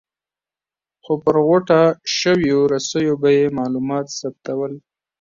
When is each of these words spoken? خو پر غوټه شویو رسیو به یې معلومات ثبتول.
خو 1.03 1.13
پر 1.23 1.35
غوټه 1.47 1.81
شویو 2.17 2.59
رسیو 2.73 3.13
به 3.21 3.29
یې 3.37 3.45
معلومات 3.57 4.05
ثبتول. 4.19 4.73